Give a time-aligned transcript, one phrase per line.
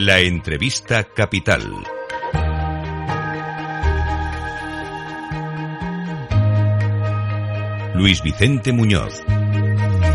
[0.00, 1.60] La entrevista capital.
[7.96, 9.24] Luis Vicente Muñoz.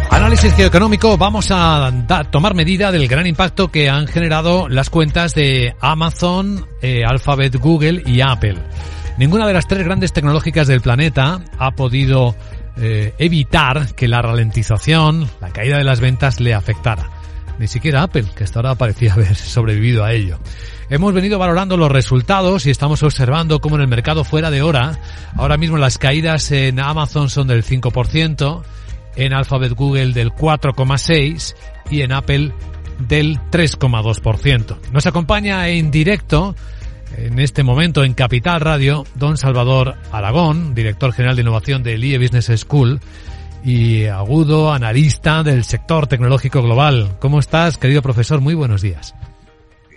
[0.09, 1.91] Análisis geoeconómico, vamos a
[2.32, 8.04] tomar medida del gran impacto que han generado las cuentas de Amazon, eh, Alphabet, Google
[8.05, 8.55] y Apple.
[9.18, 12.38] Ninguna de las tres grandes tecnológicas del planeta ha podido
[12.77, 17.23] eh, evitar que la ralentización, la caída de las ventas le afectara.
[17.59, 20.39] Ni siquiera Apple, que hasta ahora parecía haber sobrevivido a ello.
[20.89, 24.99] Hemos venido valorando los resultados y estamos observando cómo en el mercado fuera de hora,
[25.35, 28.63] ahora mismo las caídas en Amazon son del 5%,
[29.16, 31.55] en Alphabet Google del 4,6%
[31.89, 32.52] y en Apple
[33.08, 34.77] del 3,2%.
[34.91, 36.55] Nos acompaña en directo
[37.17, 42.17] en este momento en Capital Radio don Salvador Aragón, director general de innovación del IE
[42.17, 42.99] Business School
[43.63, 47.17] y agudo analista del sector tecnológico global.
[47.20, 48.42] ¿Cómo estás, querido profesor?
[48.42, 49.16] Muy buenos días.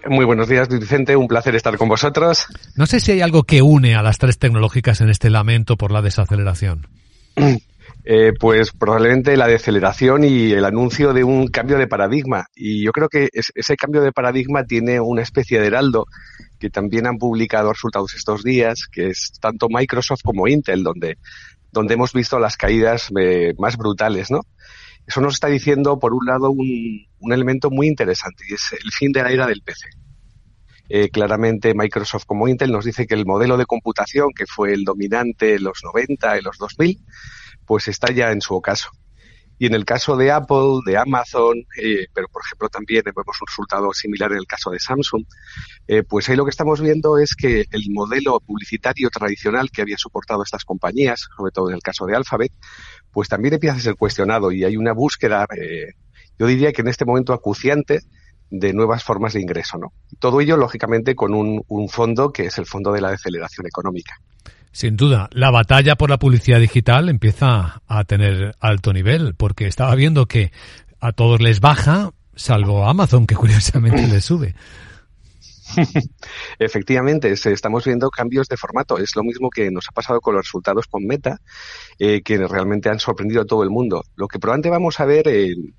[0.09, 1.17] Muy buenos días, Vicente.
[1.17, 2.47] Un placer estar con vosotros.
[2.77, 5.91] No sé si hay algo que une a las tres tecnológicas en este lamento por
[5.91, 6.87] la desaceleración.
[8.09, 12.47] Eh, pues probablemente la deceleración y el anuncio de un cambio de paradigma.
[12.55, 16.06] Y yo creo que ese cambio de paradigma tiene una especie de heraldo
[16.61, 21.19] que también han publicado resultados estos días, que es tanto Microsoft como Intel, donde,
[21.77, 24.41] donde hemos visto las caídas eh, más brutales, ¿no?
[25.06, 29.12] Eso nos está diciendo, por un lado, un, elemento muy interesante, y es el fin
[29.12, 29.88] de la era del PC.
[30.88, 34.84] Eh, claramente Microsoft como Intel nos dice que el modelo de computación que fue el
[34.84, 36.98] dominante en los 90 y los 2000,
[37.66, 38.91] pues está ya en su ocaso.
[39.59, 43.47] Y en el caso de Apple, de Amazon, eh, pero por ejemplo también vemos un
[43.47, 45.25] resultado similar en el caso de Samsung,
[45.89, 49.97] eh, pues ahí lo que estamos viendo es que el modelo publicitario tradicional que había
[49.99, 52.53] soportado estas compañías, sobre todo en el caso de Alphabet,
[53.11, 55.93] pues también empieza a ser cuestionado y hay una búsqueda, eh,
[56.39, 58.01] yo diría que en este momento acuciante,
[58.51, 59.93] de nuevas formas de ingreso, ¿no?
[60.19, 64.21] Todo ello, lógicamente, con un, un fondo que es el fondo de la deceleración económica.
[64.76, 69.94] Sin duda, la batalla por la publicidad digital empieza a tener alto nivel, porque estaba
[69.94, 70.53] viendo que
[71.00, 74.54] a todos les baja, salvo Amazon, que curiosamente le sube.
[76.59, 78.98] Efectivamente, estamos viendo cambios de formato.
[78.98, 81.41] Es lo mismo que nos ha pasado con los resultados con Meta,
[81.98, 84.04] eh, que realmente han sorprendido a todo el mundo.
[84.15, 85.75] Lo que probablemente vamos a ver en,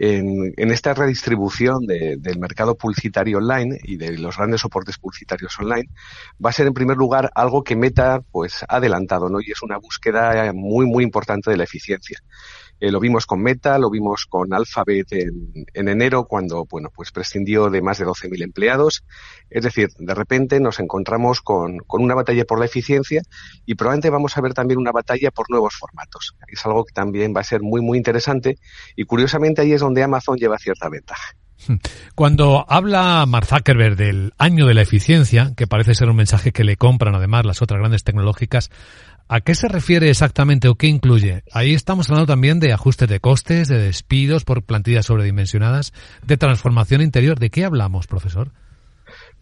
[0.00, 5.58] en, en esta redistribución de, del mercado publicitario online y de los grandes soportes publicitarios
[5.60, 5.90] online
[6.42, 9.42] va a ser en primer lugar algo que Meta pues ha adelantado, ¿no?
[9.42, 12.18] Y es una búsqueda muy muy importante de la eficiencia.
[12.80, 17.12] Eh, lo vimos con Meta, lo vimos con Alphabet en, en enero, cuando bueno, pues
[17.12, 19.04] prescindió de más de 12.000 empleados.
[19.50, 23.22] Es decir, de repente nos encontramos con, con, una batalla por la eficiencia
[23.66, 26.34] y probablemente vamos a ver también una batalla por nuevos formatos.
[26.48, 28.58] Es algo que también va a ser muy, muy interesante
[28.96, 31.34] y curiosamente ahí es donde Amazon lleva cierta ventaja.
[32.14, 36.64] Cuando habla Mark Zuckerberg del año de la eficiencia, que parece ser un mensaje que
[36.64, 38.70] le compran además las otras grandes tecnológicas,
[39.32, 41.44] ¿A qué se refiere exactamente o qué incluye?
[41.52, 45.92] Ahí estamos hablando también de ajustes de costes, de despidos por plantillas sobredimensionadas,
[46.26, 47.38] de transformación interior.
[47.38, 48.50] ¿De qué hablamos, profesor?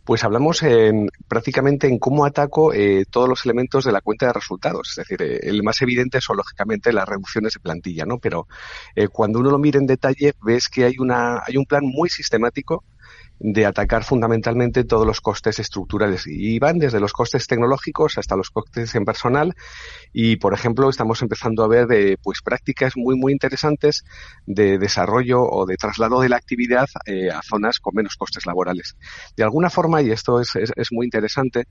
[0.04, 4.34] Pues hablamos en, prácticamente en cómo ataco eh, todos los elementos de la cuenta de
[4.34, 4.91] resultados.
[4.91, 8.19] Es decir, eh, el más evidente son lógicamente las reducciones de plantilla, ¿no?
[8.19, 8.47] Pero
[8.94, 12.10] eh, cuando uno lo mira en detalle, ves que hay una, hay un plan muy
[12.10, 12.84] sistemático
[13.41, 16.26] de atacar fundamentalmente todos los costes estructurales.
[16.26, 19.54] Y van desde los costes tecnológicos hasta los costes en personal.
[20.12, 24.04] Y por ejemplo estamos empezando a ver de, pues prácticas muy muy interesantes
[24.47, 28.97] de desarrollo o de traslado de la actividad eh, a zonas con menos costes laborales.
[29.37, 31.65] De alguna forma y esto es, es, es muy interesante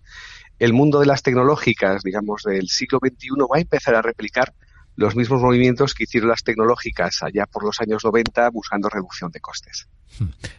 [0.59, 4.53] el mundo de las tecnológicas digamos del siglo XXI va a empezar a replicar
[4.97, 9.39] los mismos movimientos que hicieron las tecnológicas allá por los años 90 buscando reducción de
[9.39, 9.87] costes.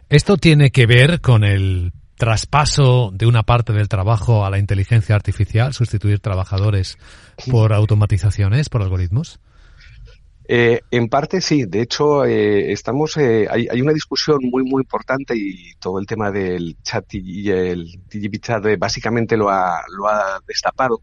[0.09, 5.15] Esto tiene que ver con el traspaso de una parte del trabajo a la inteligencia
[5.15, 6.99] artificial, sustituir trabajadores
[7.51, 9.41] por automatizaciones, por algoritmos.
[10.51, 14.81] Eh, en parte sí, de hecho eh, estamos eh, hay, hay, una discusión muy muy
[14.81, 19.83] importante y todo el tema del chat y el TGP chat eh, básicamente lo ha,
[19.91, 21.03] lo ha destapado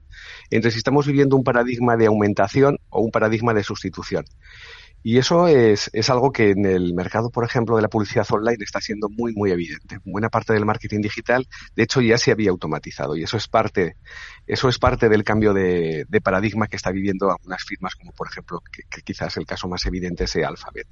[0.49, 4.25] entre si estamos viviendo un paradigma de aumentación o un paradigma de sustitución.
[5.07, 8.81] Y eso es, algo que en el mercado, por ejemplo, de la publicidad online está
[8.81, 9.99] siendo muy, muy evidente.
[10.03, 13.97] Buena parte del marketing digital, de hecho, ya se había automatizado y eso es parte,
[14.47, 18.63] eso es parte del cambio de, paradigma que está viviendo algunas firmas, como por ejemplo,
[18.71, 20.87] que, que, quizás el caso más evidente sea Alphabet.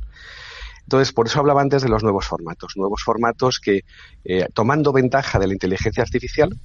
[0.84, 3.84] Entonces, por eso hablaba antes de los nuevos formatos, nuevos formatos que,
[4.26, 6.56] eh, tomando ventaja de la inteligencia artificial,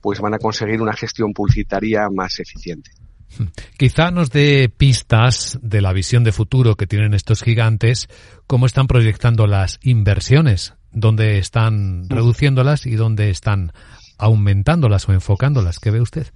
[0.00, 2.92] pues van a conseguir una gestión publicitaria más eficiente.
[3.78, 8.08] Quizá nos dé pistas de la visión de futuro que tienen estos gigantes,
[8.46, 13.72] cómo están proyectando las inversiones, dónde están reduciéndolas y dónde están
[14.18, 15.78] aumentándolas o enfocándolas.
[15.78, 16.28] ¿Qué ve usted?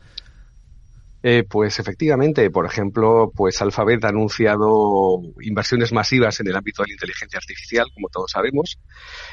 [1.28, 6.90] Eh, pues efectivamente, por ejemplo, pues Alphabet ha anunciado inversiones masivas en el ámbito de
[6.90, 8.78] la inteligencia artificial, como todos sabemos.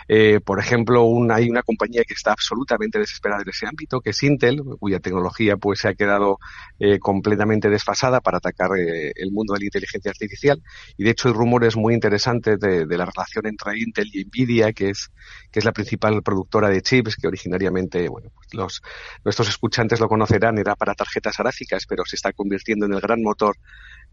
[0.08, 4.24] Eh, por ejemplo, hay una compañía que está absolutamente desesperada en ese ámbito, que es
[4.24, 6.40] Intel, cuya tecnología pues se ha quedado
[6.80, 10.64] eh, completamente desfasada para atacar el mundo de la inteligencia artificial.
[10.98, 14.90] Y de hecho hay rumores muy interesantes de, la relación entre Intel y Nvidia, que
[14.90, 15.12] es
[15.52, 18.82] que es la principal productora de chips, que originariamente, bueno, pues los
[19.24, 23.22] nuestros escuchantes lo conocerán, era para tarjetas gráficas pero se está convirtiendo en el gran
[23.22, 23.56] motor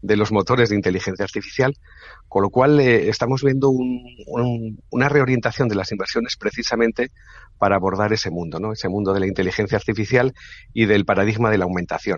[0.01, 1.75] de los motores de inteligencia artificial,
[2.27, 7.11] con lo cual eh, estamos viendo una reorientación de las inversiones precisamente
[7.57, 8.73] para abordar ese mundo, ¿no?
[8.73, 10.33] ese mundo de la inteligencia artificial
[10.73, 12.17] y del paradigma de la aumentación.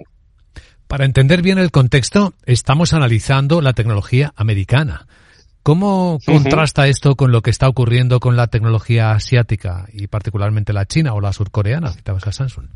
[0.88, 5.08] Para entender bien el contexto, estamos analizando la tecnología americana.
[5.64, 10.86] ¿Cómo contrasta esto con lo que está ocurriendo con la tecnología asiática y particularmente la
[10.86, 11.94] china o la surcoreana?
[11.94, 12.68] Citabas a Samsung.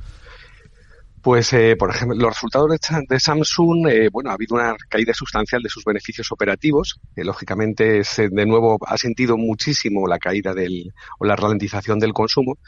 [1.27, 2.69] Pues, eh, por ejemplo, los resultados
[3.09, 7.01] de, Samsung, eh, bueno, ha habido una caída sustancial de sus beneficios operativos.
[7.13, 12.59] que lógicamente, de nuevo, ha sentido muchísimo la caída del, o la ralentización del consumo.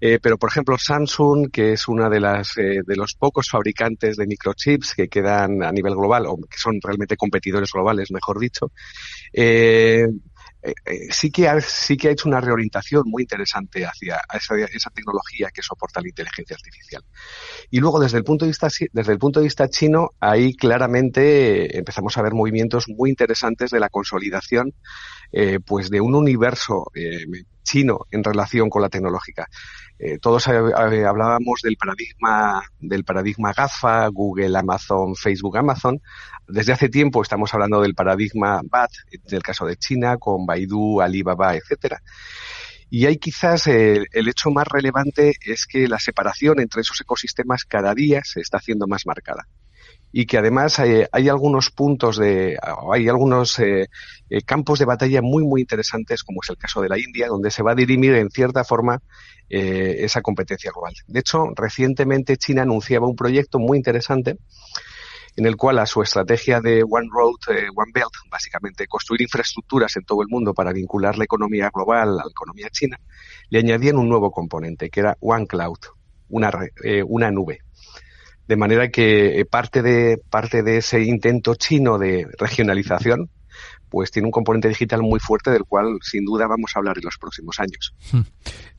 [0.00, 4.26] Eh, pero, por ejemplo, Samsung, que es una de las de los pocos fabricantes de
[4.26, 8.72] microchips que quedan a nivel global, o que son realmente competidores globales, mejor dicho,
[10.62, 14.56] eh, eh, sí, que ha, sí que ha hecho una reorientación muy interesante hacia esa,
[14.56, 17.02] esa, tecnología que soporta la inteligencia artificial.
[17.70, 21.78] Y luego, desde el punto de vista, desde el punto de vista chino, ahí claramente
[21.78, 24.74] empezamos a ver movimientos muy interesantes de la consolidación
[25.32, 26.90] eh, pues de un universo
[27.62, 29.46] chino en relación con la tecnológica.
[29.98, 36.00] Eh, todos hablábamos del paradigma, del paradigma GAFA, Google, Amazon, Facebook, Amazon.
[36.48, 41.00] Desde hace tiempo estamos hablando del paradigma BAT, en el caso de China, con Baidu,
[41.00, 42.00] Alibaba, etcétera.
[42.88, 47.94] Y hay quizás el hecho más relevante es que la separación entre esos ecosistemas cada
[47.94, 49.46] día se está haciendo más marcada
[50.12, 52.58] y que además hay, algunos puntos de,
[52.92, 53.88] hay algunos eh,
[54.28, 57.50] eh, campos de batalla muy, muy interesantes, como es el caso de la India, donde
[57.50, 59.00] se va a dirimir en cierta forma
[59.48, 60.94] eh, esa competencia global.
[61.06, 64.36] De hecho, recientemente China anunciaba un proyecto muy interesante
[65.36, 70.04] en el cual a su estrategia de One Road, One Belt, básicamente construir infraestructuras en
[70.04, 72.98] todo el mundo para vincular la economía global a la economía china,
[73.48, 75.78] le añadían un nuevo componente, que era One Cloud,
[76.28, 76.50] una,
[77.06, 77.60] una nube
[78.50, 83.30] de manera que eh, parte de, parte de ese intento chino de regionalización,
[83.88, 87.04] pues tiene un componente digital muy fuerte del cual sin duda vamos a hablar en
[87.04, 87.94] los próximos años.
[88.10, 88.22] Hmm.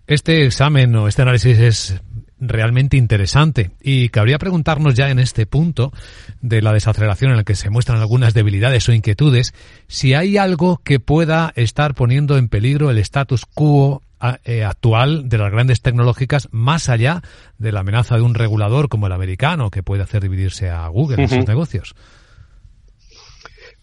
[0.08, 2.02] Este examen o este análisis es
[2.42, 5.94] realmente interesante y cabría preguntarnos ya en este punto
[6.42, 9.54] de la desaceleración en el que se muestran algunas debilidades o inquietudes
[9.88, 14.02] si hay algo que pueda estar poniendo en peligro el status quo
[14.44, 17.22] eh, actual de las grandes tecnológicas más allá
[17.60, 21.24] de la amenaza de un regulador como el americano que puede hacer dividirse a Google
[21.24, 21.96] en sus negocios.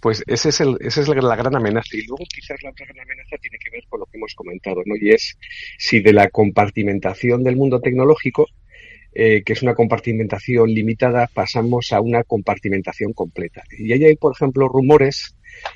[0.01, 1.89] Pues ese es el, esa es la gran amenaza.
[1.93, 3.78] Y luego quizás la otra gran amenaza tiene que ver
[4.29, 4.95] hemos comentado, ¿no?
[4.97, 5.39] Y es
[5.79, 8.47] si de la compartimentación del mundo tecnológico,
[9.15, 13.65] eh, que es una compartimentación limitada, pasamos a una compartimentación completa.
[13.71, 15.35] Y ahí hay, por ejemplo, rumores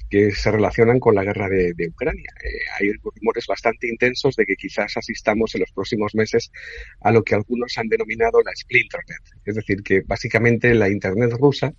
[0.08, 2.30] que se relacionan con la guerra de, Ucrania.
[2.44, 2.48] Eh,
[2.78, 6.52] hay rumores bastante intensos de que quizás asistamos en los próximos meses
[7.00, 11.72] a lo que algunos han denominado la Splinternet, es decir, que básicamente la Internet rusa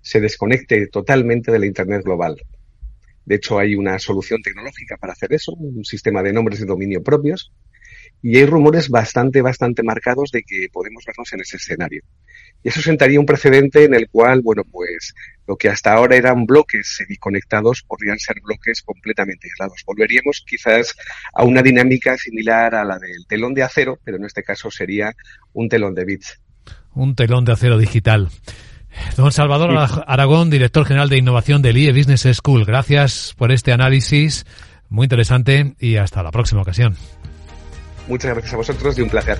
[0.00, 2.42] se desconecte totalmente de la Internet global.
[3.24, 7.02] De hecho, hay una solución tecnológica para hacer eso, un sistema de nombres de dominio
[7.02, 7.52] propios,
[8.22, 12.02] y hay rumores bastante, bastante marcados de que podemos vernos en ese escenario.
[12.62, 15.14] Y eso sentaría un precedente en el cual, bueno, pues
[15.46, 19.82] lo que hasta ahora eran bloques semiconectados podrían ser bloques completamente aislados.
[19.86, 20.96] Volveríamos quizás
[21.34, 25.14] a una dinámica similar a la del telón de acero, pero en este caso sería
[25.52, 26.40] un telón de bits.
[26.94, 28.30] Un telón de acero digital.
[29.16, 29.70] Don Salvador
[30.06, 32.64] Aragón, director general de innovación del IE Business School.
[32.64, 34.46] Gracias por este análisis
[34.88, 36.96] muy interesante y hasta la próxima ocasión.
[38.08, 39.38] Muchas gracias a vosotros y un placer.